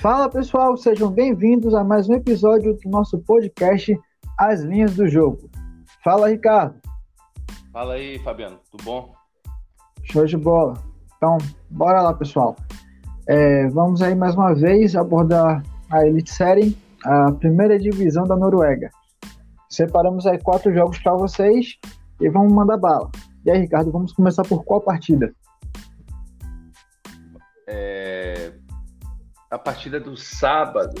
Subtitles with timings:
[0.00, 3.98] Fala pessoal, sejam bem-vindos a mais um episódio do nosso podcast
[4.38, 5.50] As Linhas do Jogo.
[6.04, 6.76] Fala Ricardo.
[7.72, 9.12] Fala aí, Fabiano, tudo bom?
[10.04, 10.74] Show de bola.
[11.16, 11.36] Então,
[11.68, 12.54] bora lá pessoal.
[13.26, 18.90] É, vamos aí mais uma vez abordar a Elite Série, a primeira divisão da Noruega.
[19.68, 21.76] Separamos aí quatro jogos para vocês
[22.20, 23.10] e vamos mandar bala.
[23.44, 25.34] E aí, Ricardo, vamos começar por qual partida?
[29.50, 31.00] A partida do sábado.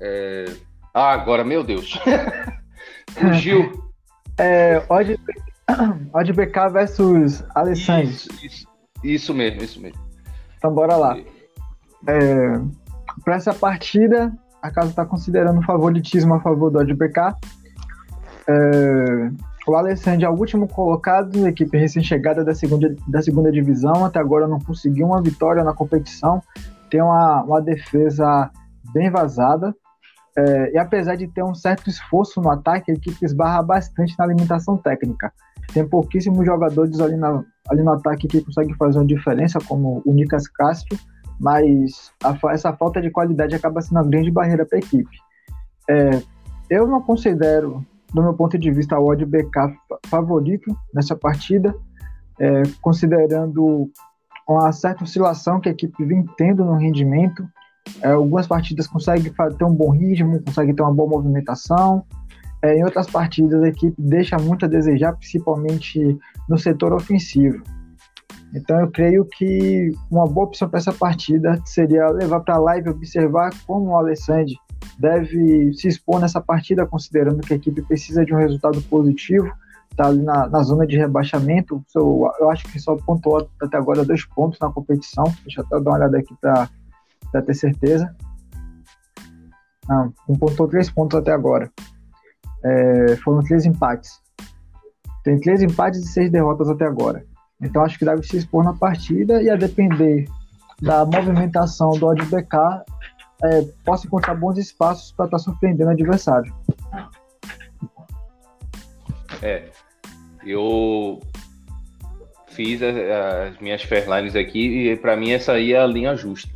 [0.00, 0.46] É...
[0.94, 1.98] Ah, agora, meu Deus.
[3.12, 3.90] Fugiu.
[4.38, 5.18] é, Odd,
[6.12, 8.10] Odd BK versus Alessandro.
[8.10, 8.68] Isso, isso,
[9.04, 10.00] isso, mesmo, isso mesmo.
[10.56, 11.16] Então, bora lá.
[12.06, 12.52] É,
[13.24, 14.32] Para essa partida,
[14.62, 17.34] a casa está considerando favoritismo a favor do Odd BK.
[18.48, 19.30] É,
[19.66, 24.48] o Alessandro é o último colocado, equipe recém-chegada da segunda, da segunda divisão, até agora
[24.48, 26.42] não conseguiu uma vitória na competição,
[26.88, 28.50] tem uma, uma defesa
[28.92, 29.74] bem vazada,
[30.36, 34.26] é, e apesar de ter um certo esforço no ataque, a equipe esbarra bastante na
[34.26, 35.32] limitação técnica.
[35.72, 40.12] Tem pouquíssimos jogadores ali, na, ali no ataque que conseguem fazer uma diferença, como o
[40.12, 40.98] Nicas Castro,
[41.40, 45.16] mas a, essa falta de qualidade acaba sendo uma grande barreira para a equipe.
[45.88, 46.22] É,
[46.70, 51.74] eu não considero do meu ponto de vista, o Odd BK favorito nessa partida,
[52.40, 53.90] é, considerando
[54.48, 57.46] uma certa oscilação que a equipe vem tendo no rendimento.
[58.02, 62.04] É, algumas partidas conseguem ter um bom ritmo, conseguem ter uma boa movimentação.
[62.62, 67.62] É, em outras partidas, a equipe deixa muito a desejar, principalmente no setor ofensivo.
[68.54, 72.88] Então, eu creio que uma boa opção para essa partida seria levar para a live
[72.88, 74.54] observar como o Alessandro
[74.98, 79.52] deve se expor nessa partida, considerando que a equipe precisa de um resultado positivo,
[79.98, 81.84] está ali na, na, zona de rebaixamento.
[81.94, 85.24] Eu, eu acho que só pontuou até agora dois pontos na competição.
[85.42, 88.14] Deixa eu até dar uma olhada aqui para ter certeza.
[89.88, 91.70] Não, um pontuou três pontos até agora.
[92.64, 94.20] É, foram três empates.
[95.24, 97.24] Tem três empates e seis derrotas até agora.
[97.60, 100.26] Então acho que deve se expor na partida e a depender
[100.80, 102.56] da movimentação do ODBK,
[103.42, 106.54] é, possa encontrar bons espaços para estar tá surpreendendo o adversário.
[109.42, 109.70] É,
[110.44, 111.20] eu
[112.48, 116.50] fiz as, as minhas fairlines aqui e para mim essa aí é a linha justa.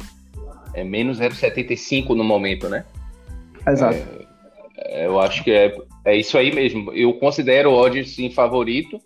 [0.75, 2.85] É menos 0,75 no momento, né?
[3.67, 3.99] Exato.
[4.77, 6.93] É, eu acho que é, é isso aí mesmo.
[6.93, 9.01] Eu considero o Odd sim favorito.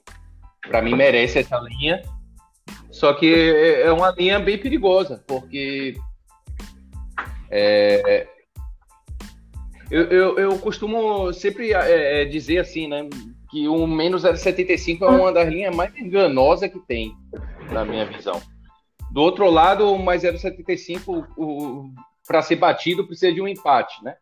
[0.69, 2.03] Para mim merece essa linha.
[2.91, 3.31] Só que
[3.83, 5.95] é uma linha bem perigosa, porque
[7.51, 8.27] é,
[9.91, 13.09] eu, eu, eu, costumo sempre é, é dizer assim, né?
[13.51, 17.15] Que o menos 0,75 é uma das linhas mais enganosas que tem,
[17.71, 18.41] na minha visão.
[19.13, 21.91] Do outro lado, o mais 0,75
[22.27, 24.17] para ser batido precisa de um empate, né?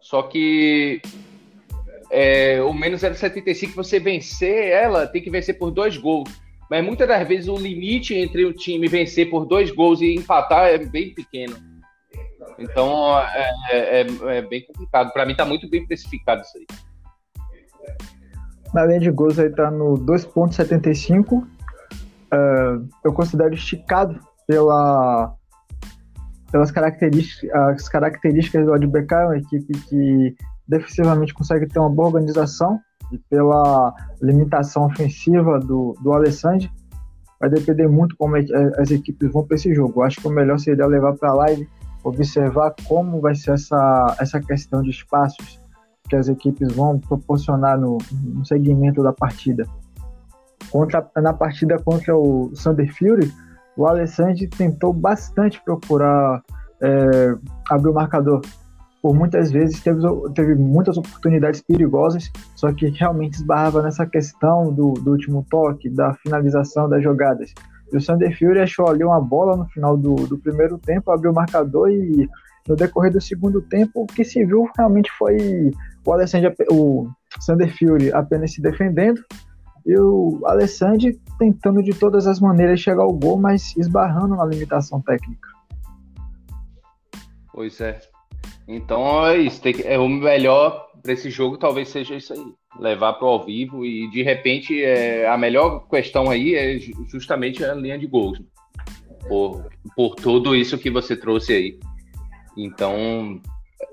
[0.00, 1.00] Só que
[2.10, 6.28] é, o menos 0,75 você vencer ela tem que vencer por dois gols.
[6.70, 10.66] Mas muitas das vezes o limite entre o time vencer por dois gols e empatar
[10.66, 11.56] é bem pequeno.
[12.58, 14.06] Então é, é, é,
[14.38, 15.12] é bem complicado.
[15.12, 16.66] Para mim tá muito bem precificado isso aí.
[18.74, 21.32] Na linha de gols aí tá no 2.75.
[21.32, 21.46] Uh,
[22.32, 24.18] é, eu considero esticado
[24.48, 25.32] pela,
[26.50, 30.34] pelas características, as características do ODBK, é uma equipe que
[30.66, 32.80] defensivamente consegue ter uma boa organização
[33.12, 36.68] e pela limitação ofensiva do, do Alessandro,
[37.38, 40.02] vai depender muito como as equipes vão para esse jogo.
[40.02, 41.68] Acho que o melhor seria levar para a live
[42.02, 45.63] observar como vai ser essa, essa questão de espaços
[46.08, 49.66] que as equipes vão proporcionar no, no segmento da partida.
[50.70, 53.32] Contra, na partida contra o Sander Fury,
[53.76, 56.42] o Alessandro tentou bastante procurar
[56.82, 57.34] é,
[57.70, 58.40] abrir o marcador.
[59.02, 60.00] Por muitas vezes teve,
[60.34, 66.14] teve muitas oportunidades perigosas, só que realmente esbarrava nessa questão do, do último toque, da
[66.14, 67.52] finalização das jogadas.
[67.92, 71.32] E o Sander Fury achou ali uma bola no final do, do primeiro tempo, abriu
[71.32, 72.28] o marcador e
[72.68, 75.70] no decorrer do segundo tempo, o que se viu realmente foi
[76.04, 77.08] o Alessandro, o
[77.40, 79.22] Sander Fury apenas se defendendo
[79.86, 85.00] e o Alessandro tentando de todas as maneiras chegar ao gol, mas esbarrando na limitação
[85.02, 85.48] técnica.
[87.52, 88.00] Pois é.
[88.66, 89.60] Então é isso.
[89.60, 93.44] Que, é o melhor para esse jogo talvez seja isso aí levar para o ao
[93.44, 98.40] vivo e de repente é, a melhor questão aí é justamente a linha de gols
[99.28, 101.78] por, por tudo isso que você trouxe aí
[102.56, 103.40] então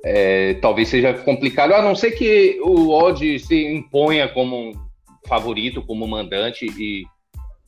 [0.03, 4.73] é, talvez seja complicado a não ser que o odd se imponha como
[5.27, 7.05] favorito como mandante e,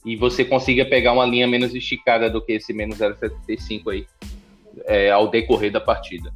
[0.05, 4.07] e você consiga pegar uma linha menos esticada do que esse menos 0,75 aí
[4.85, 6.31] é, ao decorrer da partida.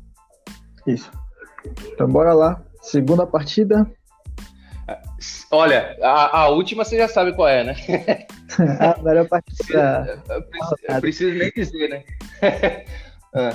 [0.86, 1.12] Isso.
[1.92, 2.62] Então bora lá.
[2.82, 3.90] Segunda partida.
[5.52, 7.76] Olha, a, a última você já sabe qual é, né?
[8.80, 10.24] a melhor partida.
[10.50, 12.04] Preciso, preciso nem dizer, né?
[13.34, 13.54] Ah.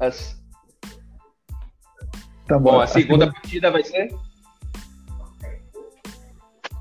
[0.00, 0.38] As...
[2.46, 4.12] Tá bom, bom, a segunda a partida vai ser?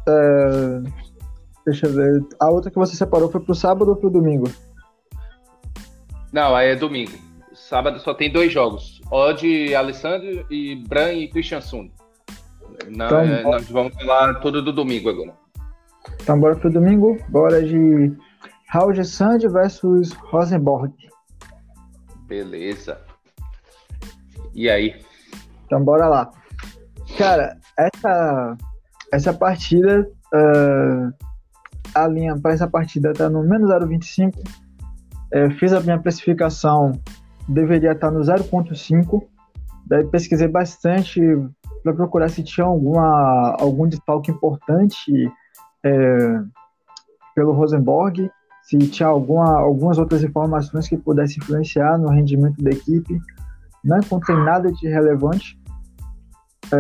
[0.08, 0.84] Uh,
[1.66, 2.26] deixa eu ver.
[2.40, 4.50] A outra que você separou foi pro sábado ou pro domingo?
[6.32, 7.12] Não, aí é domingo.
[7.54, 9.02] Sábado só tem dois jogos.
[9.12, 11.90] Odd, Alessandro e Bran e Christian Sun.
[12.88, 15.34] Não, então, é, nós vamos falar tudo do domingo agora.
[16.22, 17.18] Então bora pro domingo.
[17.30, 18.16] Bora de
[18.70, 20.94] Raul Sand versus Rosenborg.
[22.28, 23.02] Beleza.
[24.58, 24.96] E aí?
[25.66, 26.32] Então bora lá.
[27.16, 28.58] Cara, essa,
[29.14, 31.14] essa partida, uh,
[31.94, 34.34] a linha para essa partida tá no menos 0,25.
[35.32, 36.94] É, fiz a minha precificação,
[37.48, 39.28] deveria estar tá no 0,5.
[39.86, 41.22] Daí pesquisei bastante
[41.84, 45.32] para procurar se tinha alguma, algum desfalque importante
[45.86, 46.42] é,
[47.36, 48.32] pelo Rosenborg,
[48.64, 53.20] se tinha alguma, algumas outras informações que pudessem influenciar no rendimento da equipe.
[53.84, 55.60] Não encontrei nada de relevante.
[56.72, 56.78] É,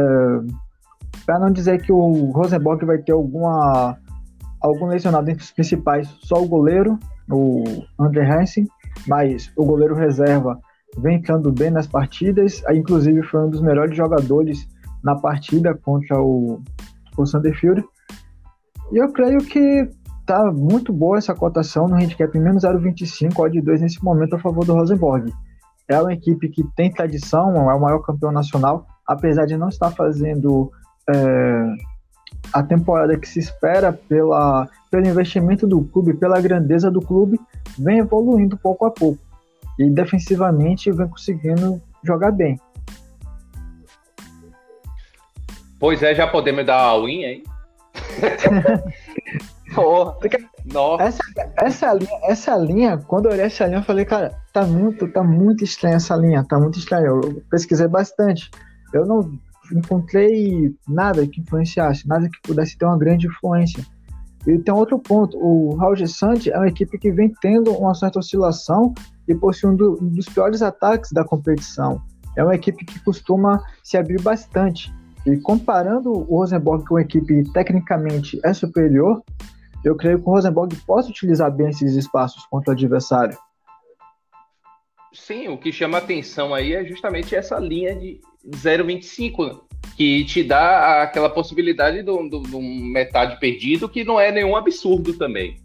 [1.25, 3.97] para não dizer que o Rosenborg vai ter alguma
[4.59, 6.97] algum lesionado entre os principais, só o goleiro,
[7.29, 7.63] o
[7.99, 8.67] André Hansen,
[9.07, 10.59] mas o goleiro reserva
[10.97, 14.67] vem entrando bem nas partidas, inclusive foi um dos melhores jogadores
[15.03, 16.61] na partida contra o,
[17.17, 17.83] o Sanderfield.
[18.91, 19.87] E eu creio que
[20.25, 24.65] tá muito boa essa cotação no handicap menos 0,25, odd 2 nesse momento a favor
[24.65, 25.31] do Rosenborg.
[25.89, 29.89] É uma equipe que tem tradição, é o maior campeão nacional, apesar de não estar
[29.91, 30.71] fazendo
[31.09, 31.75] é,
[32.51, 37.39] a temporada que se espera pela, pelo investimento do clube, pela grandeza do clube,
[37.77, 39.19] vem evoluindo pouco a pouco.
[39.79, 42.59] E defensivamente vem conseguindo jogar bem.
[45.79, 47.43] Pois é, já podemos dar a win aí?
[49.73, 50.17] Porra.
[51.01, 51.23] Essa,
[51.57, 55.23] essa, linha, essa linha, quando eu olhei essa linha, eu falei, cara, tá muito, tá
[55.23, 57.07] muito estranha essa linha, tá muito estranha.
[57.07, 58.49] Eu pesquisei bastante.
[58.93, 59.31] Eu não
[59.73, 63.85] encontrei nada que influenciasse, nada que pudesse ter uma grande influência.
[64.45, 68.19] E tem outro ponto, o Roger Santos é uma equipe que vem tendo uma certa
[68.19, 68.93] oscilação
[69.27, 72.01] e possui um, do, um dos piores ataques da competição.
[72.35, 74.93] É uma equipe que costuma se abrir bastante.
[75.25, 79.21] E comparando o Rosenborg com uma equipe tecnicamente é superior,
[79.83, 83.37] eu creio que o Rosenborg possa utilizar bem esses espaços contra o adversário.
[85.13, 88.19] Sim, o que chama atenção aí é justamente essa linha de
[88.49, 89.59] 0,25, né?
[89.95, 95.55] que te dá aquela possibilidade de um metade perdido, que não é nenhum absurdo também.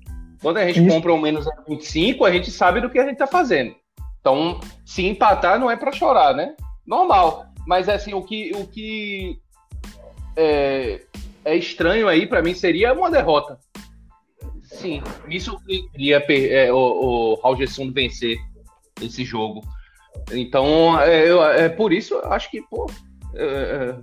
[0.40, 0.88] Quando a gente Isso.
[0.88, 3.74] compra um menos 0,25, a gente sabe do que a gente está fazendo.
[4.20, 6.54] Então, se empatar, não é para chorar, né?
[6.86, 7.46] Normal.
[7.66, 9.38] Mas assim, o que, o que
[10.36, 11.02] é,
[11.44, 13.58] é estranho aí para mim seria uma derrota.
[14.72, 17.56] Sim, me surpreenderia é, o, o Raul
[17.92, 18.38] vencer
[19.00, 19.62] esse jogo.
[20.32, 22.90] Então, é, é por isso eu acho que, pô,
[23.34, 23.96] é, é,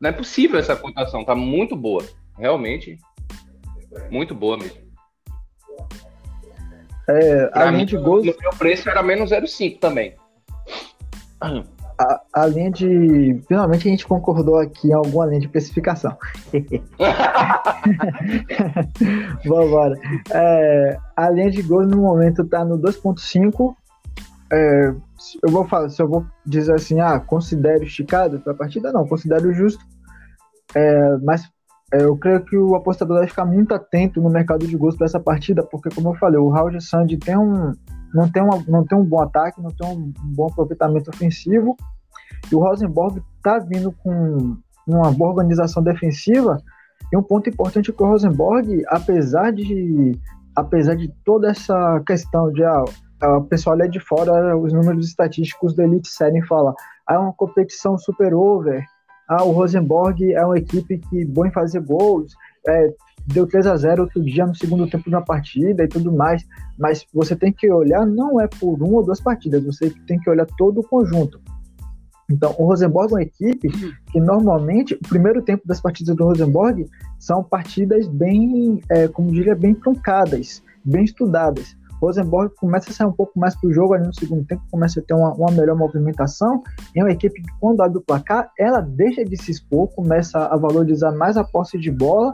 [0.00, 1.24] não é possível essa cotação.
[1.24, 2.04] Tá muito boa.
[2.38, 2.98] Realmente,
[4.10, 4.80] muito boa mesmo.
[7.08, 10.14] É, pra além mim, meu preço era menos 0,5 também
[12.32, 13.40] a, linha de.
[13.46, 16.16] Finalmente a gente concordou aqui em alguma linha de especificação.
[19.44, 19.98] Vamos embora.
[20.32, 23.74] É, a linha de gol no momento está no 2.5.
[24.52, 24.94] É,
[25.42, 29.06] eu vou falar, se eu vou dizer assim, ah, considero esticado para a partida, não,
[29.06, 29.84] considero justo.
[30.74, 31.42] É, mas
[31.92, 35.06] é, eu creio que o apostador vai ficar muito atento no mercado de gols para
[35.06, 37.72] essa partida, porque, como eu falei, o Raul Sandy tem um,
[38.14, 41.76] não tem, uma, não tem um bom ataque, não tem um, bom aproveitamento ofensivo.
[42.50, 46.58] E o Rosenborg está vindo com uma boa organização defensiva.
[47.12, 50.18] E um ponto importante é que o Rosenborg, apesar de,
[50.56, 52.84] apesar de toda essa questão de ah,
[53.38, 56.74] o pessoal ali de fora, os números estatísticos da Elite Série fala
[57.06, 58.84] ah, é uma competição super over,
[59.28, 62.34] ah, o Rosenborg é uma equipe que boa em fazer gols,
[62.68, 62.94] é,
[63.26, 66.44] deu 3 a 0 outro dia no segundo tempo de uma partida e tudo mais,
[66.78, 70.28] mas você tem que olhar não é por uma ou duas partidas, você tem que
[70.28, 71.40] olhar todo o conjunto.
[72.30, 73.68] Então, o Rosenborg é uma equipe
[74.10, 76.86] que normalmente, o primeiro tempo das partidas do Rosenborg
[77.18, 81.76] são partidas bem, é, como diria, bem truncadas, bem estudadas.
[82.00, 84.62] O Rosenborg começa a sair um pouco mais para o jogo ali no segundo tempo,
[84.70, 86.62] começa a ter uma, uma melhor movimentação.
[86.96, 90.56] É uma equipe que, quando abre o placar, ela deixa de se expor, começa a
[90.56, 92.32] valorizar mais a posse de bola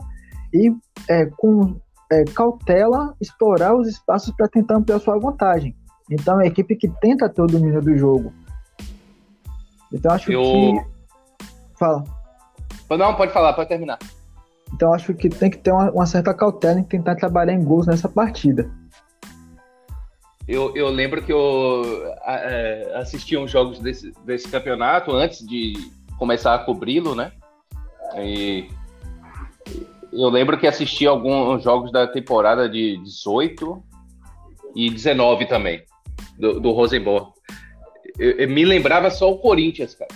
[0.52, 0.73] e
[1.09, 5.76] é, com é, cautela explorar os espaços para tentar ampliar sua vantagem.
[6.11, 8.33] Então é uma equipe que tenta ter o domínio do jogo.
[9.93, 10.43] Então acho eu...
[10.43, 11.78] que.
[11.78, 12.05] Fala.
[12.90, 13.99] Não, pode falar, pode terminar.
[14.73, 17.87] Então acho que tem que ter uma, uma certa cautela em tentar trabalhar em gols
[17.87, 18.71] nessa partida.
[20.47, 21.83] Eu, eu lembro que eu
[22.25, 25.75] é, assisti uns jogos desse, desse campeonato antes de
[26.19, 27.33] começar a cobri-lo, né?
[28.17, 28.71] E
[30.12, 33.83] eu lembro que assisti alguns jogos da temporada de 18
[34.75, 35.83] e 19 também,
[36.38, 37.33] do, do Rosenborg.
[38.19, 40.11] Eu, eu me lembrava só o Corinthians, cara.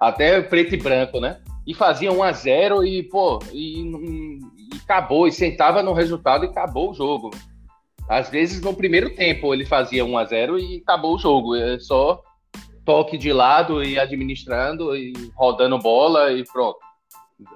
[0.00, 1.40] Até preto e branco, né?
[1.66, 4.40] E fazia 1 a 0 e, pô, e, e,
[4.82, 7.30] acabou, e sentava no resultado e acabou o jogo.
[8.08, 11.54] Às vezes no primeiro tempo ele fazia 1 a 0 e acabou o jogo.
[11.56, 12.22] É só
[12.84, 16.78] toque de lado e administrando e rodando bola e pronto.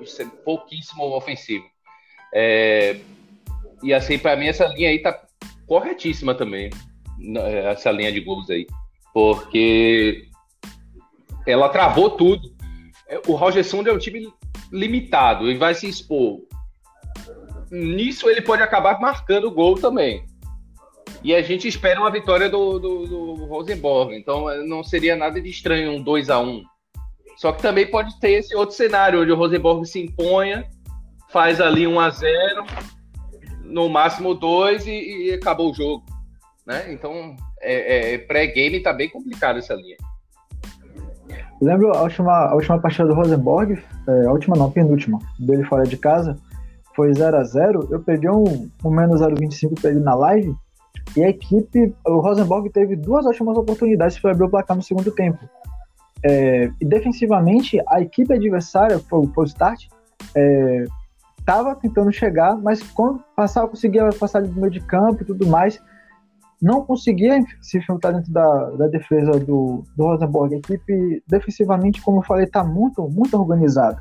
[0.01, 1.72] Isso é pouquíssimo ofensivo.
[2.35, 2.97] É,
[3.83, 5.21] e assim, para mim, essa linha aí tá
[5.67, 6.71] corretíssima também.
[7.71, 8.67] Essa linha de gols aí.
[9.12, 10.29] Porque
[11.47, 12.53] ela travou tudo.
[13.09, 14.29] É, o Roger Sund é um time
[14.71, 16.41] limitado e vai se expor.
[17.71, 20.25] Nisso ele pode acabar marcando o gol também.
[21.25, 24.15] E a gente espera uma vitória do, do, do Rosenborg.
[24.15, 26.62] Então não seria nada de estranho um 2 a 1
[27.37, 30.69] Só que também pode ter esse outro cenário, onde o Rosenborg se imponha,
[31.33, 32.65] faz ali 1 a 0
[33.65, 36.05] no máximo 2 e, e, acabou o jogo.
[36.67, 36.93] Né?
[36.93, 39.97] Então, é, é, pré-game tá bem complicado essa linha.
[41.61, 45.65] Lembro a última, a última partida do Rosenborg, é, a última não, a penúltima, dele
[45.65, 46.37] fora de casa,
[46.95, 50.55] foi 0 a 0 Eu peguei um, um menos 0,25 pra ele na live
[51.17, 55.11] e a equipe, o Rosenborg teve duas ótimas oportunidades para abrir o placar no segundo
[55.11, 55.39] tempo.
[56.25, 59.87] É, e defensivamente, a equipe adversária, foi o Start,
[61.43, 65.81] estava tentando chegar, mas quando passava, conseguia passar do meio de campo e tudo mais,
[66.61, 70.55] não conseguia se infiltrar dentro da, da defesa do, do Rosenborg.
[70.55, 74.01] A equipe, defensivamente, como eu falei, está muito, muito organizada.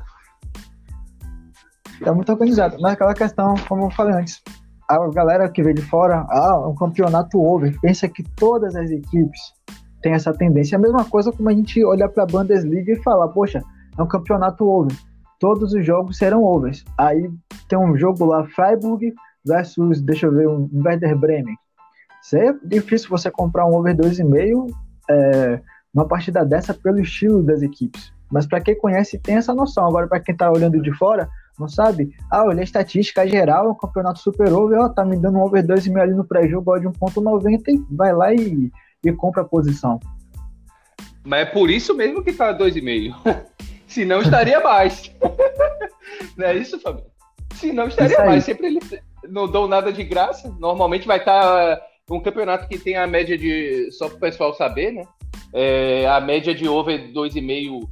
[1.94, 2.76] Está muito organizada.
[2.80, 4.40] Mas aquela questão, como eu falei antes,
[4.88, 9.40] a galera que vê de fora, ah, um campeonato over, pensa que todas as equipes
[10.00, 10.76] têm essa tendência.
[10.76, 13.60] É a mesma coisa como a gente olhar para a Bundesliga e falar, poxa,
[13.98, 14.96] é um campeonato over,
[15.42, 16.84] todos os jogos serão overs.
[16.96, 17.28] Aí
[17.68, 19.12] tem um jogo lá, Freiburg
[19.44, 21.56] versus, deixa eu ver, um Werder Bremen.
[22.22, 24.72] Isso é difícil você comprar um over 2,5
[25.10, 25.60] é,
[25.92, 28.12] uma partida dessa pelo estilo das equipes.
[28.30, 29.84] Mas para quem conhece, tem essa noção.
[29.88, 32.14] Agora, para quem está olhando de fora, não sabe?
[32.30, 35.66] Ah, olhei a estatística geral, o campeonato super over, ó, tá me dando um over
[35.66, 38.70] 2,5 ali no pré-jogo de 1,90 e vai lá e,
[39.04, 39.98] e compra a posição.
[41.24, 43.12] Mas é por isso mesmo que tá 2,5.
[43.92, 45.12] Se não, estaria mais.
[46.36, 47.04] não é isso, Fabio?
[47.54, 48.42] Se não, estaria mais.
[48.42, 50.50] Sempre eles não dão nada de graça.
[50.58, 53.90] Normalmente vai estar tá um campeonato que tem a média de.
[53.92, 55.04] Só para o pessoal saber, né?
[55.52, 57.86] É, a média de over 2,5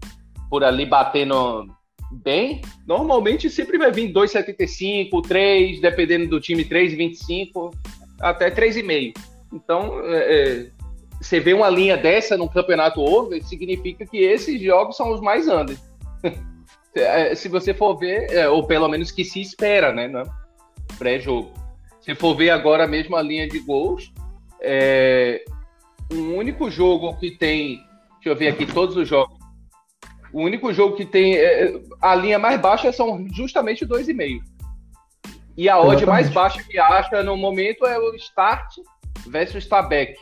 [0.49, 1.67] por ali batendo
[2.11, 7.73] bem, normalmente sempre vai vir 2,75, 3, dependendo do time, 3,25,
[8.21, 9.13] até 3,5.
[9.53, 10.67] Então, é, é,
[11.21, 15.47] você vê uma linha dessa num campeonato over, significa que esses jogos são os mais
[15.47, 15.77] under.
[16.93, 20.25] É, se você for ver, é, ou pelo menos que se espera, né, né
[20.99, 21.53] pré-jogo.
[22.01, 24.13] Se for ver agora mesmo a linha de gols,
[24.61, 25.45] é,
[26.13, 27.77] um único jogo que tem,
[28.15, 29.39] deixa eu ver aqui todos os jogos,
[30.33, 34.41] o único jogo que tem é, a linha mais baixa são justamente 2,5.
[35.57, 38.77] E a odd mais baixa que acha no momento é o Start
[39.27, 40.17] versus Stabek.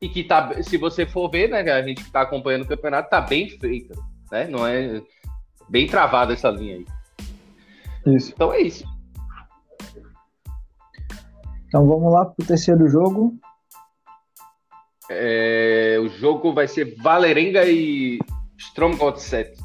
[0.00, 3.10] E que tá, se você for ver, né, a gente que tá acompanhando o campeonato,
[3.10, 3.94] tá bem feita,
[4.30, 4.46] né?
[4.46, 5.02] Não é
[5.68, 6.86] bem travada essa linha aí.
[8.14, 8.32] Isso.
[8.32, 8.84] Então é isso.
[11.66, 13.38] Então vamos lá pro terceiro jogo.
[15.08, 18.18] É, o jogo vai ser Valerenga e
[18.56, 19.58] Stromgott 7.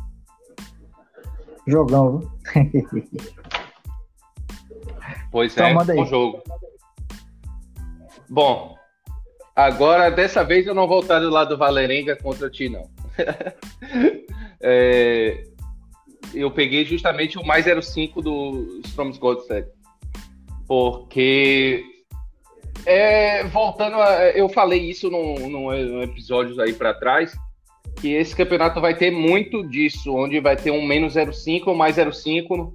[1.68, 2.22] Jogão,
[5.32, 6.44] Pois então, é, bom jogo.
[8.30, 8.78] Bom,
[9.56, 12.90] agora dessa vez eu não vou estar do lado do Valerenga contra ti, não.
[14.68, 15.44] é,
[16.34, 19.70] eu peguei justamente o mais 05 do Stromgott 7.
[20.68, 21.84] Porque
[22.84, 27.36] é, voltando a, eu falei isso num, num episódio aí para trás
[28.02, 31.96] que esse campeonato vai ter muito disso, onde vai ter um menos 0,5 ou mais
[31.96, 32.74] 0,5,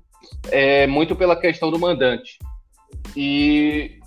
[0.50, 2.38] é, muito pela questão do mandante.
[3.14, 3.98] E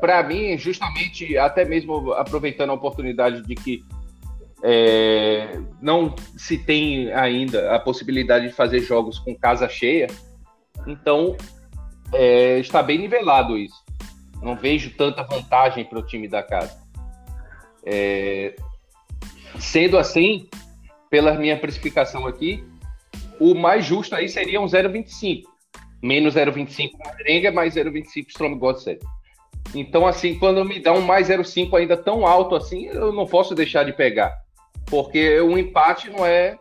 [0.00, 3.80] para mim, justamente, até mesmo aproveitando a oportunidade de que
[4.62, 10.06] é, não se tem ainda a possibilidade de fazer jogos com casa cheia,
[10.86, 11.36] então
[12.12, 13.82] é, está bem nivelado isso.
[14.42, 16.78] Não vejo tanta vantagem para o time da casa.
[17.84, 18.54] É,
[19.58, 20.48] sendo assim,
[21.08, 22.64] pela minha precificação aqui,
[23.38, 25.42] o mais justo aí seria um 0,25.
[26.02, 29.04] Menos 0,25 Merenga, mais 0,25 Strom Godset.
[29.74, 33.54] Então, assim, quando me dá um mais 0,5 ainda tão alto assim, eu não posso
[33.54, 34.32] deixar de pegar.
[34.90, 36.58] Porque o empate não é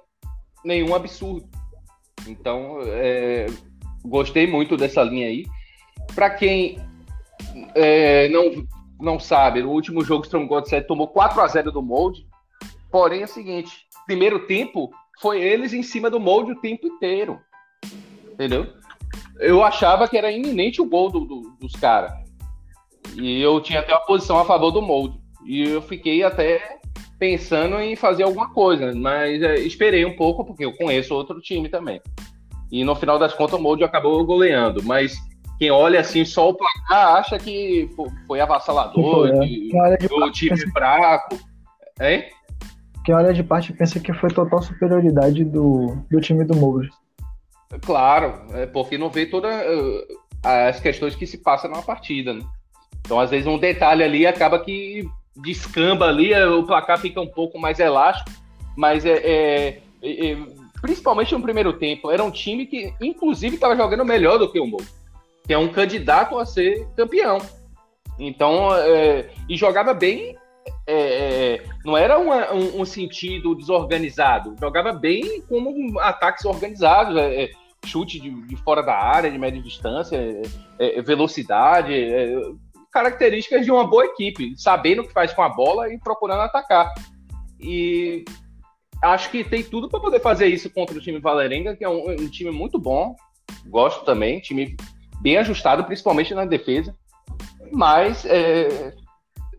[0.64, 1.50] nenhum absurdo.
[2.28, 3.48] Então, é,
[4.06, 5.46] gostei muito dessa linha aí.
[6.14, 6.80] Para quem
[7.76, 8.66] é, não,
[9.00, 12.26] não sabe, no último jogo o Strong God 7 tomou 4 a 0 do Molde.
[12.92, 13.72] Porém, é o seguinte:
[14.06, 14.90] primeiro tempo
[15.22, 17.40] foi eles em cima do Molde o tempo inteiro.
[18.32, 18.68] Entendeu?
[19.40, 22.12] Eu achava que era iminente o gol do, do, dos caras.
[23.16, 25.20] E eu tinha até uma posição a favor do Molde.
[25.46, 26.79] E eu fiquei até
[27.20, 31.68] pensando em fazer alguma coisa, mas é, esperei um pouco, porque eu conheço outro time
[31.68, 32.02] também.
[32.72, 34.82] E no final das contas o Molde acabou goleando.
[34.84, 35.18] Mas
[35.58, 37.90] quem olha assim só o placar acha que
[38.26, 39.48] foi avassalador, é.
[39.98, 40.72] que o time pensa...
[40.72, 41.38] fraco.
[42.00, 42.26] Hein?
[43.04, 46.90] Quem olha de parte pensa que foi total superioridade do, do time do Molde.
[47.82, 52.42] Claro, é porque não vê todas uh, as questões que se passam numa partida, né?
[53.02, 57.60] Então, às vezes, um detalhe ali acaba que descamba ali, o placar fica um pouco
[57.60, 58.32] mais elástico,
[58.76, 60.38] mas é, é, é, é
[60.82, 64.66] principalmente no primeiro tempo, era um time que, inclusive, estava jogando melhor do que o
[64.66, 64.78] Mo,
[65.46, 67.40] que é um candidato a ser campeão.
[68.18, 70.38] Então, é, e jogava bem,
[70.86, 77.16] é, é, não era uma, um, um, sentido desorganizado, jogava bem como ataques organizados,
[77.86, 80.20] chute de, de, fora da área, de média distância,
[81.06, 81.94] velocidade
[82.92, 86.94] características de uma boa equipe, sabendo o que faz com a bola e procurando atacar.
[87.60, 88.26] E
[89.04, 92.10] acho que tem tudo para poder fazer isso contra o time Valerenga, que é um,
[92.10, 93.16] um, time muito bom.
[93.68, 94.76] Gosto também, time
[95.22, 96.96] bem ajustado, principalmente na defesa.
[97.72, 98.94] Mas é,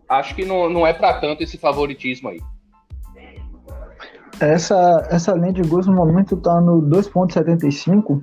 [0.09, 2.41] acho que não, não é para tanto esse favoritismo aí.
[4.41, 8.23] Essa, essa linha de gols no momento está no 2,75.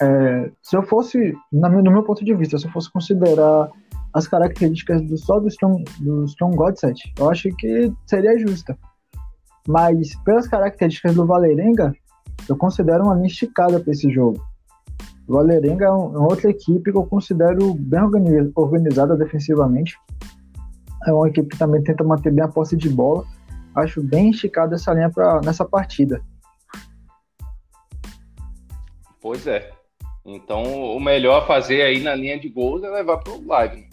[0.00, 3.68] É, se eu fosse, no meu ponto de vista, se eu fosse considerar
[4.12, 8.76] as características do só do Strong, do Strong Godset, eu acho que seria justa.
[9.68, 11.94] Mas pelas características do Valerenga,
[12.48, 14.42] eu considero uma linha esticada para esse jogo.
[15.28, 18.00] O Valerenga é, um, é outra equipe que eu considero bem
[18.56, 19.96] organizada defensivamente.
[21.06, 23.24] É uma equipe que também tenta manter bem a posse de bola.
[23.76, 26.20] Acho bem esticada essa linha pra, nessa partida.
[29.20, 29.70] Pois é.
[30.24, 30.62] Então,
[30.96, 33.89] o melhor a fazer aí na linha de gols é levar para o live.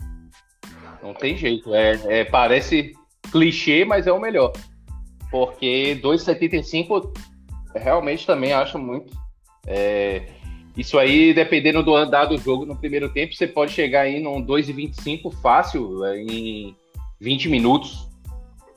[1.02, 1.74] Não tem jeito.
[1.74, 2.94] É, é, parece
[3.32, 4.54] clichê, mas é o melhor.
[5.30, 7.12] Porque 2,75
[7.76, 9.14] realmente também acho muito.
[9.66, 10.24] É,
[10.78, 14.46] isso aí, dependendo do andar do jogo no primeiro tempo, você pode chegar aí num
[14.46, 16.76] 2,25 fácil é, em
[17.20, 18.08] 20 minutos.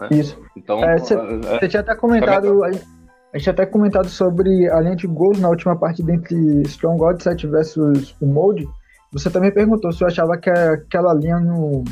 [0.01, 0.09] Né?
[0.13, 0.39] Isso.
[0.57, 2.65] Então, você é, é, tinha até comentado.
[2.65, 6.99] A gente tinha até comentado sobre a linha de gols na última partida entre Strong
[6.99, 8.67] God 7 versus o Molde.
[9.13, 11.85] Você também perguntou se eu achava que aquela linha no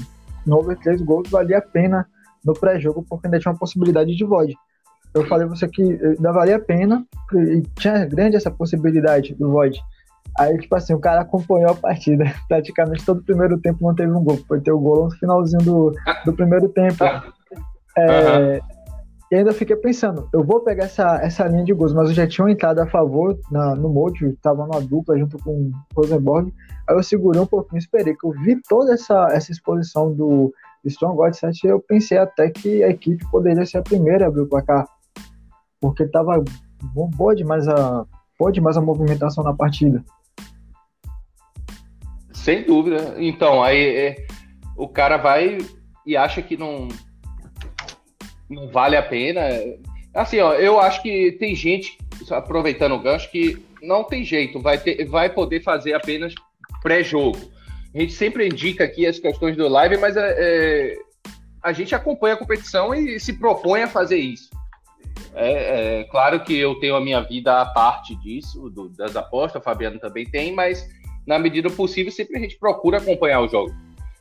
[0.56, 2.06] over 3 gols valia a pena
[2.44, 4.54] no pré-jogo, porque ainda tinha uma possibilidade de void.
[5.14, 9.50] Eu falei pra você que ainda valia a pena, e tinha grande essa possibilidade do
[9.50, 9.80] void.
[10.38, 12.24] Aí, tipo assim, o cara acompanhou a partida.
[12.48, 14.38] Praticamente todo o primeiro tempo não teve um gol.
[14.46, 15.92] Foi ter o gol no finalzinho do,
[16.24, 17.04] do primeiro tempo.
[17.96, 18.60] É, uhum.
[19.30, 22.26] E ainda fiquei pensando, eu vou pegar essa, essa linha de gols, mas eu já
[22.26, 26.50] tinha entrado a favor na, no Molde, estava numa dupla junto com o Rosenborg.
[26.88, 30.50] Aí eu segurei um pouquinho, esperei, que eu vi toda essa, essa exposição do
[30.86, 34.42] Strong God 7 eu pensei até que a equipe poderia ser a primeira a abrir
[34.42, 34.88] o placar.
[35.78, 36.42] Porque estava
[37.14, 38.06] boa demais a,
[38.38, 40.02] boa demais a movimentação na partida.
[42.32, 43.14] Sem dúvida.
[43.18, 44.26] Então, aí é,
[44.74, 45.58] o cara vai
[46.06, 46.88] e acha que não
[48.48, 49.42] não vale a pena.
[50.14, 51.98] Assim, ó, eu acho que tem gente,
[52.30, 56.34] aproveitando o gancho, que não tem jeito, vai, ter, vai poder fazer apenas
[56.82, 57.38] pré-jogo.
[57.94, 60.98] A gente sempre indica aqui as questões do live, mas é, é,
[61.62, 64.50] a gente acompanha a competição e se propõe a fazer isso.
[65.34, 69.60] É, é, claro que eu tenho a minha vida à parte disso, do, das apostas,
[69.60, 70.88] o Fabiano também tem, mas
[71.26, 73.72] na medida possível sempre a gente procura acompanhar o jogo.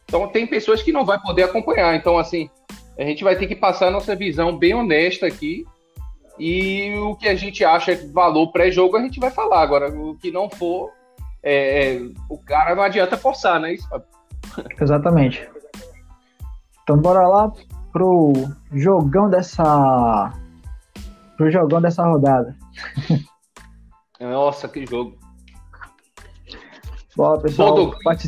[0.05, 1.95] Então tem pessoas que não vai poder acompanhar.
[1.95, 2.49] Então, assim,
[2.97, 5.65] a gente vai ter que passar a nossa visão bem honesta aqui.
[6.39, 9.61] E o que a gente acha valor pré-jogo, a gente vai falar.
[9.61, 10.91] Agora, o que não for,
[11.41, 13.73] é, é, o cara não adianta forçar, né?
[13.73, 13.87] Isso,
[14.79, 15.47] Exatamente.
[16.83, 17.51] Então bora lá
[17.91, 18.33] pro
[18.71, 20.33] jogão dessa.
[21.35, 22.55] pro jogão dessa rodada.
[24.19, 25.17] Nossa, que jogo.
[27.15, 27.75] Bora, pessoal.
[27.75, 28.27] Modo, part...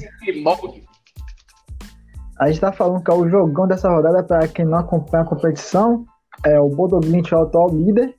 [2.39, 5.27] A gente tá falando que é o jogão dessa rodada para quem não acompanha a
[5.27, 6.05] competição.
[6.45, 8.15] É o Bodoglint o atual líder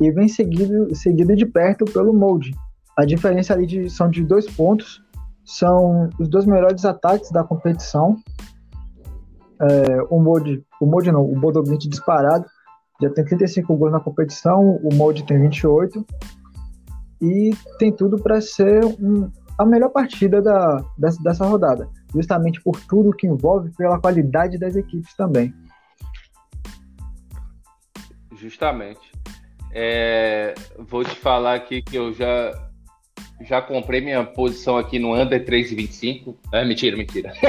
[0.00, 2.54] e vem seguido, seguido de perto pelo Molde.
[2.96, 5.02] A diferença ali de, são de dois pontos.
[5.44, 8.16] São os dois melhores ataques da competição.
[9.60, 12.44] É, o Molde, o Molde não, o Bodoglint disparado
[13.00, 16.06] já tem 35 gols na competição, o Molde tem 28
[17.20, 22.78] e tem tudo para ser um, a melhor partida da, dessa, dessa rodada justamente por
[22.86, 25.52] tudo que envolve, pela qualidade das equipes também.
[28.36, 29.12] Justamente.
[29.72, 32.52] É, vou te falar aqui que eu já
[33.40, 36.36] já comprei minha posição aqui no Under 3,25.
[36.52, 37.32] É mentira, mentira.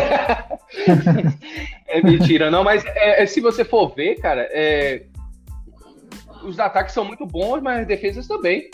[1.88, 5.04] é mentira, não, mas é, é, se você for ver, cara, é,
[6.44, 8.72] os ataques são muito bons, mas as defesas também.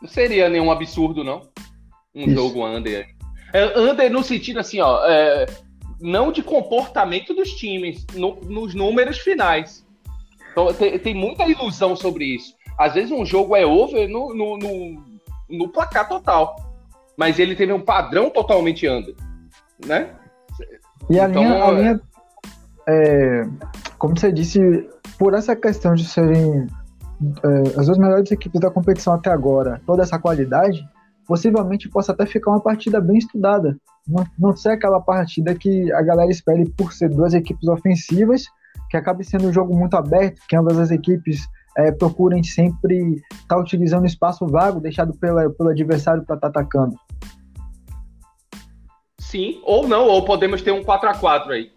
[0.00, 1.42] Não seria nenhum absurdo, não.
[2.16, 2.34] Um Isso.
[2.34, 3.06] jogo Under.
[3.52, 5.46] É, under no sentido assim, ó, é,
[6.00, 9.86] não de comportamento dos times, no, nos números finais.
[10.50, 12.54] Então, tem, tem, muita ilusão sobre isso.
[12.78, 15.04] Às vezes um jogo é over no, no, no,
[15.50, 16.56] no placar total,
[17.16, 19.14] mas ele teve um padrão totalmente under,
[19.86, 20.14] né?
[21.10, 22.00] E a então, linha, a linha
[22.88, 23.46] é,
[23.98, 24.60] como você disse,
[25.18, 26.66] por essa questão de serem
[27.42, 30.86] é, as duas melhores equipes da competição até agora, toda essa qualidade,
[31.26, 33.76] possivelmente possa até ficar uma partida bem estudada.
[34.06, 38.44] Não, não ser aquela partida que a galera espere por ser duas equipes ofensivas,
[38.90, 43.56] que acabe sendo um jogo muito aberto, que ambas as equipes é, procurem sempre estar
[43.56, 46.96] tá utilizando espaço vago deixado pela, pelo adversário para estar tá atacando.
[49.18, 51.72] Sim, ou não, ou podemos ter um 4 a 4 aí.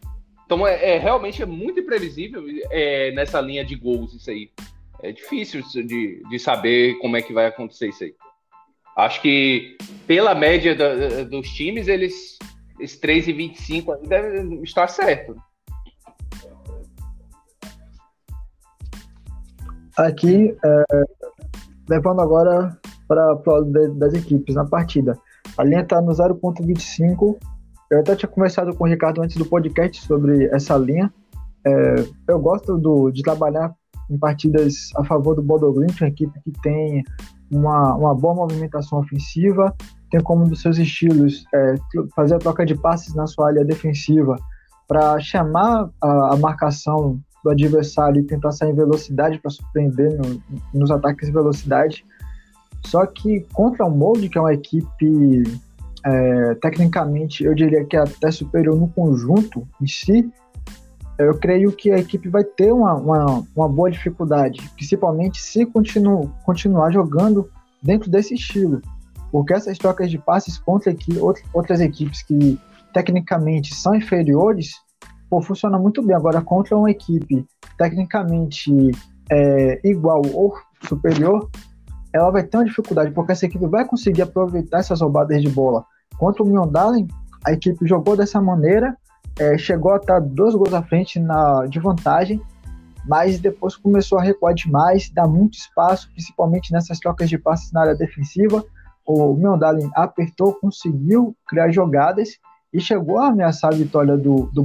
[0.46, 4.50] Então é, é realmente é muito imprevisível é, nessa linha de gols isso aí.
[5.02, 8.14] É difícil de, de saber como é que vai acontecer isso aí.
[9.00, 12.38] Acho que pela média da, dos times, eles,
[12.80, 15.36] esses 3,25 aí devem estar certo.
[19.98, 20.84] Aqui, é,
[21.90, 23.36] levando agora para
[23.96, 25.18] das equipes na partida.
[25.58, 27.38] A linha está no 0,25.
[27.92, 31.12] Eu até tinha conversado com o Ricardo antes do podcast sobre essa linha.
[31.66, 31.96] É,
[32.28, 33.74] eu gosto do, de trabalhar
[34.10, 37.04] em partidas a favor do Bodoglint, uma equipe que tem
[37.52, 39.76] uma, uma boa movimentação ofensiva,
[40.10, 41.76] tem como um dos seus estilos é,
[42.16, 44.36] fazer a troca de passes na sua área defensiva
[44.88, 50.42] para chamar a, a, marcação do adversário e tentar sair em velocidade para surpreender no,
[50.74, 52.06] nos ataques de velocidade.
[52.86, 55.44] Só que contra o Molde, que é uma equipe
[56.04, 60.32] é, tecnicamente, eu diria que é até superior no conjunto em si,
[61.26, 66.34] eu creio que a equipe vai ter uma, uma, uma boa dificuldade, principalmente se continu,
[66.46, 67.50] continuar jogando
[67.84, 68.82] dentro desse estilo.
[69.32, 71.20] Porque essas trocas de passes contra aqui,
[71.54, 72.58] outras equipes que
[72.94, 74.76] tecnicamente são inferiores,
[75.30, 76.16] pô, funciona muito bem.
[76.16, 77.46] Agora, contra uma equipe
[77.78, 78.72] tecnicamente
[79.30, 80.56] é, igual ou
[80.88, 81.50] superior,
[82.14, 85.86] ela vai ter uma dificuldade, porque essa equipe vai conseguir aproveitar essas roubadas de bola.
[86.18, 87.08] Contra o Miondalen,
[87.46, 88.98] a equipe jogou dessa maneira,
[89.40, 92.42] é, chegou a estar dois gols à frente na, de vantagem,
[93.08, 97.82] mas depois começou a recuar demais, dar muito espaço, principalmente nessas trocas de passes na
[97.82, 98.64] área defensiva.
[99.06, 102.38] O Meondalen apertou, conseguiu criar jogadas
[102.74, 104.64] e chegou a ameaçar a vitória do, do.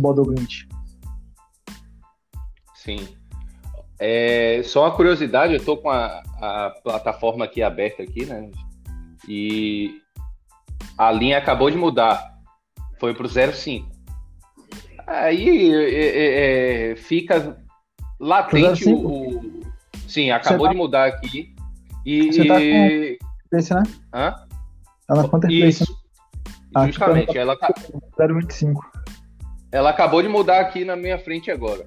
[2.75, 3.09] Sim.
[3.99, 8.51] É, só uma curiosidade, eu estou com a, a plataforma aqui aberta aqui, né?
[9.27, 10.03] E
[10.99, 12.35] a linha acabou de mudar.
[12.99, 13.94] Foi para o 05.
[15.07, 17.57] Aí é, é, é, fica
[18.19, 19.61] latente o, o,
[20.09, 20.73] Sim, acabou tá...
[20.73, 21.55] de mudar aqui.
[22.05, 22.33] E.
[22.33, 22.55] Você tá
[23.51, 23.83] com esse, né?
[24.13, 24.35] Hã?
[25.09, 25.85] Ela conta Isso.
[26.75, 27.57] Ah, Justamente, ela.
[27.57, 28.75] 0,25.
[29.71, 31.87] Ela acabou de mudar aqui na minha frente agora.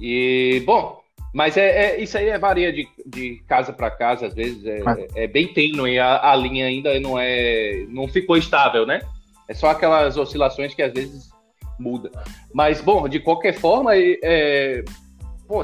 [0.00, 1.00] E, bom,
[1.34, 4.80] mas é, é, isso aí é varia de, de casa para casa, às vezes é,
[5.14, 9.00] é bem tênue, a, a linha ainda não é não ficou estável, né?
[9.46, 11.30] É só aquelas oscilações que às vezes
[11.78, 12.10] muda.
[12.52, 14.84] Mas, bom, de qualquer forma, é,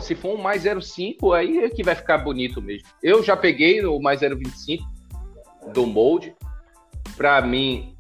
[0.01, 2.89] se for um mais 0,5, aí é que vai ficar bonito mesmo.
[3.03, 4.81] Eu já peguei o mais 0,25
[5.73, 6.35] do molde.
[7.17, 7.95] Para mim,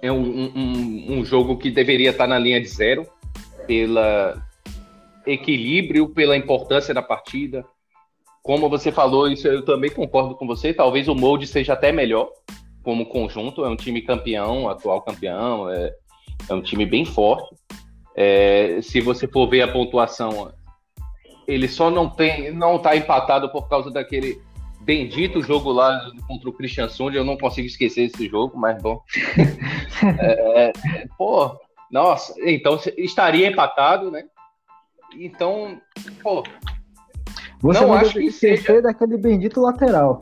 [0.00, 3.06] é um, um, um, jogo que deveria estar na linha de zero,
[3.66, 4.44] pela
[5.26, 7.64] equilíbrio, pela importância da partida.
[8.42, 10.74] Como você falou, isso eu também concordo com você.
[10.74, 12.28] Talvez o molde seja até melhor
[12.82, 13.64] como conjunto.
[13.64, 15.70] É um time campeão, atual campeão.
[15.70, 15.94] É,
[16.48, 17.54] é um time bem forte.
[18.14, 20.52] É, se você for ver a pontuação,
[21.46, 24.40] ele só não tem, não está empatado por causa daquele
[24.80, 27.16] bendito jogo lá contra o Christian Sund.
[27.16, 29.02] Eu não consigo esquecer esse jogo, mas bom.
[30.18, 30.72] é, é,
[31.16, 31.58] pô,
[31.90, 34.24] Nossa, então estaria empatado, né?
[35.18, 35.80] Então,
[36.22, 36.42] pô.
[37.60, 40.20] Você não acho que seja daquele bendito lateral.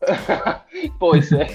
[0.98, 1.46] pois é.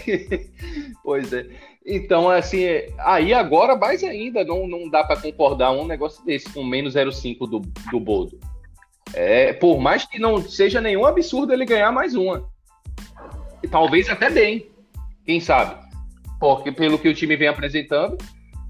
[1.04, 1.48] pois é.
[1.90, 2.66] Então, assim,
[2.98, 7.50] aí agora mais ainda não, não dá para concordar um negócio desse com menos 0,5
[7.50, 8.38] do, do Bodo.
[9.14, 12.46] É, por mais que não seja nenhum absurdo ele ganhar mais uma.
[13.64, 14.70] E talvez até bem.
[15.26, 15.82] Quem sabe?
[16.42, 18.18] Porque pelo que o time vem apresentando,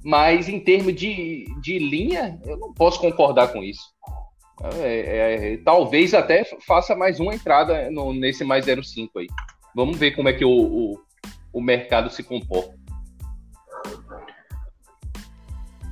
[0.06, 3.82] mas em termos de, de linha, eu não posso concordar com isso.
[4.80, 9.27] É, é, talvez até faça mais uma entrada no, nesse mais 0,5 aí.
[9.75, 10.99] Vamos ver como é que o, o,
[11.51, 12.76] o mercado se comporta.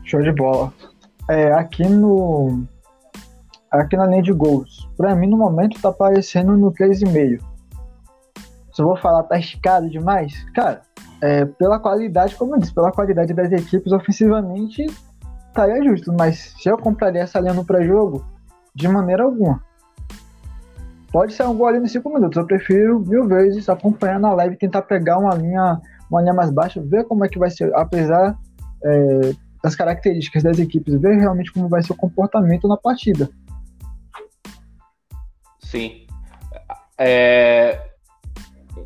[0.05, 0.71] Show de bola.
[1.29, 2.63] É, aqui no.
[3.71, 4.87] Aqui na linha de gols.
[4.95, 7.41] Pra mim, no momento, tá aparecendo no 3,5.
[8.73, 10.33] Se eu vou falar, tá esticado demais?
[10.53, 10.81] Cara,
[11.21, 14.85] é, pela qualidade, como eu disse, pela qualidade das equipes ofensivamente,
[15.47, 16.13] estaria justo.
[16.13, 18.23] Mas se eu compraria essa linha no pré-jogo,
[18.73, 19.61] de maneira alguma.
[21.11, 22.37] Pode ser um gol ali nos 5 minutos.
[22.37, 26.81] Eu prefiro mil vezes acompanhar na live tentar pegar uma linha, uma linha mais baixa,
[26.81, 28.37] ver como é que vai ser, apesar
[28.83, 29.31] é,
[29.65, 33.27] das características das equipes, ver realmente como vai ser o comportamento na partida.
[35.59, 36.05] Sim.
[36.99, 37.81] É...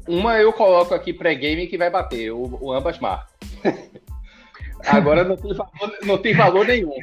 [0.07, 3.27] Uma eu coloco aqui pré-game que vai bater, o, o ambas marcam.
[4.87, 6.95] Agora não tem valor, não tem valor nenhum.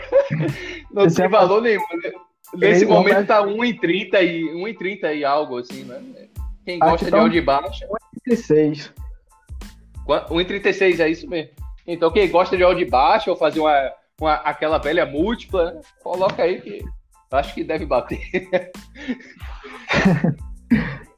[0.90, 1.82] não Esse tem é valor nenhum.
[2.02, 2.12] Né?
[2.54, 6.00] Nesse momento tá 1,30 e 1,30 e algo assim, né?
[6.64, 7.84] Quem gosta de áudio baixo.
[8.26, 8.90] 1,36.
[10.06, 11.63] 1,36 é isso mesmo.
[11.86, 15.80] Então, quem gosta de áudio de baixo ou fazer uma, uma, aquela velha múltipla, né?
[16.02, 16.84] coloca aí que
[17.30, 18.20] acho que deve bater.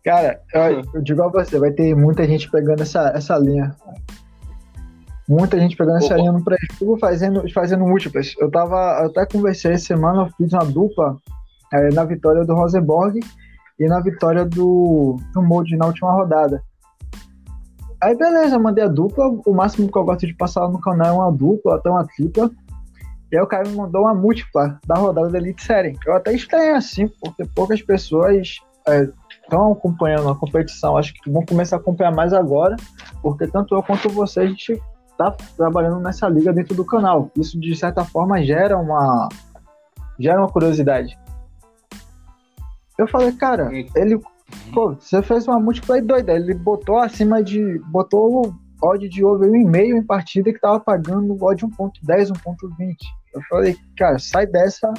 [0.05, 3.75] Cara, eu, eu, digo a você, vai ter muita gente pegando essa, essa linha.
[5.29, 8.33] Muita gente pegando essa linha no pré-jogo fazendo, fazendo múltiplas.
[8.39, 11.17] Eu tava, eu até conversei essa semana, eu fiz uma dupla
[11.73, 13.19] é, na vitória do Rosenborg
[13.79, 16.63] e na vitória do, do Molde na última rodada.
[18.01, 19.27] Aí beleza, mandei a dupla.
[19.47, 22.51] O máximo que eu gosto de passar no canal é uma dupla, até uma tripla.
[23.33, 25.99] E aí o cara me mandou uma múltipla da rodada da Elite Série.
[26.07, 28.61] Eu até estranho assim, porque poucas pessoas
[29.43, 30.97] estão é, acompanhando a competição.
[30.97, 32.77] Acho que vão começar a acompanhar mais agora,
[33.23, 34.81] porque tanto eu quanto você, a gente
[35.11, 37.31] está trabalhando nessa liga dentro do canal.
[37.37, 39.29] Isso, de certa forma, gera uma,
[40.19, 41.19] gera uma curiosidade.
[42.99, 44.21] Eu falei, cara, ele
[44.73, 46.33] Pô, você fez uma multiplayer doida.
[46.33, 47.79] Ele botou acima de.
[47.91, 52.97] botou o odd de over 1,5 em partida que tava pagando odd 1.10, 1.20.
[53.35, 54.93] Eu falei, cara, sai dessa.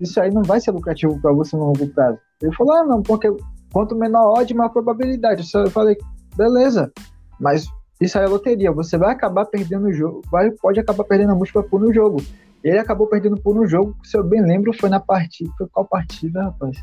[0.00, 2.18] Isso aí não vai ser lucrativo para você no longo prazo.
[2.42, 3.28] Ele falou, ah, não, porque
[3.72, 5.48] quanto menor odd, maior probabilidade.
[5.54, 5.96] Eu falei,
[6.36, 6.92] beleza,
[7.40, 7.66] mas
[8.00, 8.72] isso aí é loteria.
[8.72, 12.18] Você vai acabar perdendo o jogo, vai, pode acabar perdendo a múltipla por no jogo.
[12.62, 15.50] Ele acabou perdendo por no jogo, se eu bem lembro, foi na partida.
[15.56, 16.76] Foi qual partida, rapaz?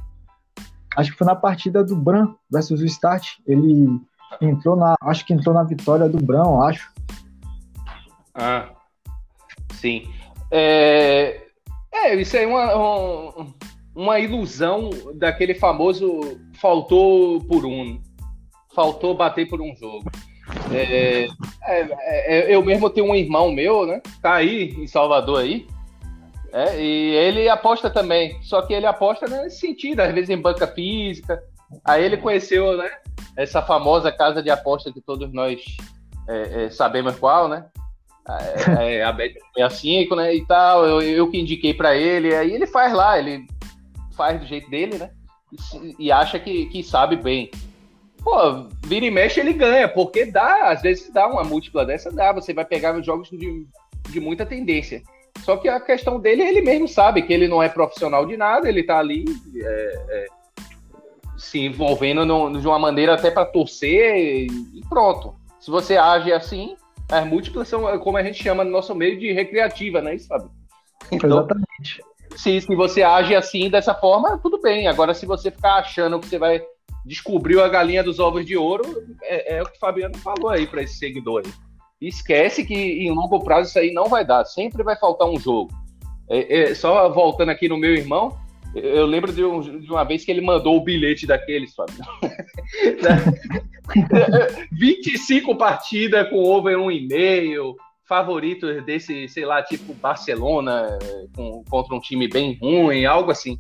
[0.96, 3.38] Acho que foi na partida do Bran versus o Start.
[3.48, 4.00] Ele
[4.42, 4.96] entrou na.
[5.02, 6.92] Acho que entrou na vitória do Bran, acho.
[8.34, 8.70] Ah,
[9.74, 10.08] sim.
[10.50, 11.42] É,
[11.94, 13.48] é isso aí é uma,
[13.96, 18.02] uma ilusão daquele famoso faltou por um.
[18.74, 20.10] Faltou bater por um jogo.
[20.74, 21.28] É,
[21.64, 21.88] é,
[22.52, 24.02] é, eu mesmo tenho um irmão meu, né?
[24.22, 25.68] Tá aí em Salvador aí.
[26.54, 30.68] É, e ele aposta também, só que ele aposta nesse sentido, às vezes em banca
[30.68, 31.42] física.
[31.86, 32.90] Aí ele conheceu, né,
[33.38, 35.62] essa famosa casa de aposta que todos nós
[36.28, 37.66] é, é, sabemos qual, né?
[38.78, 40.86] É, é a Bet65, né, e tal.
[40.86, 43.46] Eu, eu que indiquei para ele, aí ele faz lá, ele
[44.16, 45.10] faz do jeito dele, né?
[45.82, 47.50] E, e acha que, que sabe bem.
[48.24, 52.32] Pô, vira e mexe ele ganha, porque dá, às vezes dá uma múltipla dessa, dá.
[52.34, 53.66] Você vai pegar os jogos de,
[54.10, 55.02] de muita tendência.
[55.40, 58.70] Só que a questão dele, ele mesmo sabe que ele não é profissional de nada,
[58.70, 60.26] ele tá ali é, é,
[61.38, 65.36] se envolvendo no, de uma maneira até para torcer e pronto.
[65.60, 66.76] Se você age assim,
[67.10, 70.18] as múltiplas são, como a gente chama no nosso meio, de recreativa, né?
[70.18, 70.50] Sabe?
[71.12, 72.04] Então, Exatamente.
[72.36, 74.88] Se, se você age assim, dessa forma, tudo bem.
[74.88, 76.62] Agora, se você ficar achando que você vai
[77.04, 78.84] descobrir a galinha dos ovos de ouro,
[79.24, 81.52] é, é o que o Fabiano falou aí para esse seguidor aí
[82.02, 84.44] esquece que em longo prazo isso aí não vai dar.
[84.46, 85.72] Sempre vai faltar um jogo.
[86.30, 88.38] É, é, só voltando aqui no meu irmão,
[88.74, 91.96] eu lembro de, um, de, uma vez que ele mandou o bilhete daqueles, Fábio.
[94.72, 97.76] 25 partidas com over 1,5,
[98.08, 100.98] favorito desse, sei lá, tipo Barcelona
[101.36, 103.60] com, contra um time bem ruim, algo assim.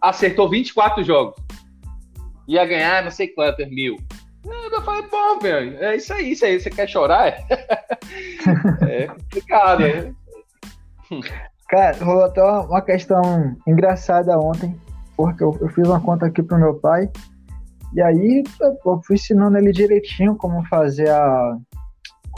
[0.00, 1.34] Acertou 24 jogos.
[2.46, 3.96] Ia ganhar não sei quantos mil.
[4.50, 7.28] Eu falei, pô, velho, é isso aí, isso aí, você quer chorar?
[8.88, 10.14] é complicado, né?
[11.68, 14.78] Cara, rolou até uma questão engraçada ontem,
[15.16, 17.10] porque eu, eu fiz uma conta aqui pro meu pai,
[17.94, 21.58] e aí eu fui ensinando ele direitinho como fazer a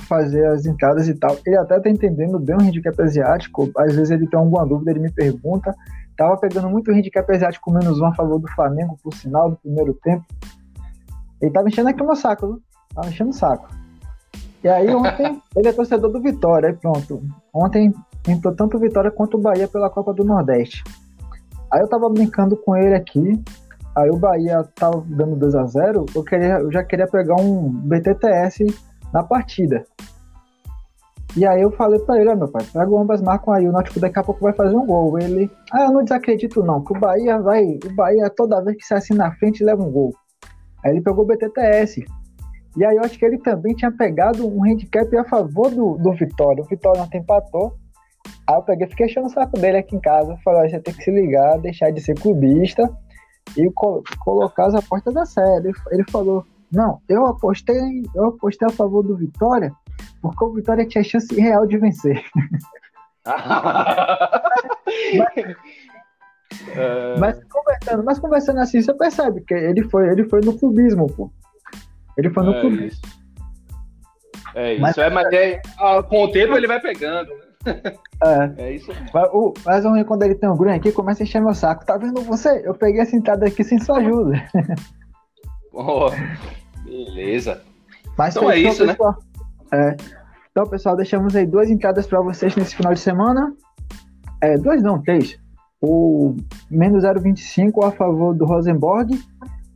[0.09, 1.37] fazer as entradas e tal.
[1.47, 5.01] Ele até tá entendendo bem o handicap asiático, às vezes ele tem alguma dúvida, ele
[5.01, 5.75] me pergunta.
[6.17, 9.95] Tava pegando muito handicap asiático menos um a favor do Flamengo, por sinal, do primeiro
[9.95, 10.25] tempo.
[11.41, 12.63] Ele tava enchendo aqui o meu saco, viu?
[12.95, 13.69] Tava enchendo o saco.
[14.63, 17.23] E aí ontem, ele é torcedor do Vitória, aí pronto.
[17.53, 17.95] Ontem
[18.29, 20.85] entrou tanto o Vitória quanto o Bahia pela Copa do Nordeste.
[21.73, 23.43] Aí eu tava brincando com ele aqui,
[23.95, 27.71] aí o Bahia tava dando 2 a 0 eu, queria, eu já queria pegar um
[27.71, 28.67] BTTS
[29.13, 29.85] na partida.
[31.37, 33.73] E aí eu falei pra ele, ó, meu pai, pega o ambas, marcam aí, o
[33.73, 35.17] Náutico daqui a pouco vai fazer um gol.
[35.17, 38.85] Ele, ah, eu não desacredito não, que o Bahia vai, o Bahia toda vez que
[38.85, 40.13] sai assim na frente leva um gol.
[40.85, 42.05] Aí ele pegou o BTTS.
[42.77, 46.13] E aí eu acho que ele também tinha pegado um handicap a favor do, do
[46.13, 46.63] Vitória.
[46.63, 47.75] O Vitória ontem empatou.
[48.49, 50.37] Aí eu peguei, fiquei achando o saco dele aqui em casa.
[50.45, 52.89] Falei, ó, você tem que se ligar, deixar de ser clubista
[53.57, 55.73] e co colocar as apostas da série.
[55.91, 59.73] Ele falou, não, eu apostei, eu apostei a favor do Vitória,
[60.23, 62.23] porque o Vitória tinha chance real de vencer.
[63.27, 65.57] mas,
[67.19, 71.31] mas, conversando, mas conversando assim, você percebe que ele foi, ele foi no clubismo, pô.
[72.17, 72.87] Ele foi no é clubismo.
[72.87, 73.21] Isso.
[74.55, 75.61] É isso, mas, é, mas é,
[76.09, 77.83] com o tempo ele vai pegando, né?
[78.23, 78.93] É, é isso.
[79.15, 81.87] Mas, o, mas o quando ele tem um green aqui, começa a encher meu saco.
[81.87, 82.61] Tá vendo você?
[82.67, 84.45] Eu peguei essa entrada aqui sem sua ajuda.
[85.73, 86.11] Oh,
[86.85, 87.63] beleza.
[88.19, 88.93] Mas então é isso, né?
[88.93, 89.19] pessoal.
[89.73, 89.97] né?
[89.97, 89.97] É.
[90.51, 93.55] Então, pessoal, deixamos aí duas entradas para vocês nesse final de semana.
[94.43, 95.39] É, duas não, três.
[95.83, 96.37] O
[96.71, 99.19] menos 0,25 a favor do Rosenborg,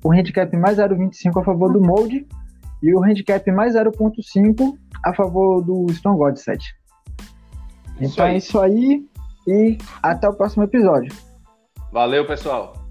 [0.02, 2.26] o handicap mais 0,25 a favor do Mold
[2.82, 6.74] e o handicap mais 0,5 a favor do Strong God 7.
[8.00, 9.06] Então é isso aí
[9.46, 11.14] e até o próximo episódio.
[11.90, 12.83] Valeu, pessoal.